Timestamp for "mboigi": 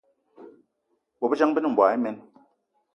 1.71-1.95